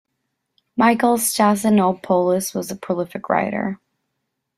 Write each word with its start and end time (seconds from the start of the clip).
Michail 0.75 1.17
Stasinopoulos 1.19 2.55
was 2.55 2.71
a 2.71 2.75
prolific 2.75 3.29
writer. 3.29 3.79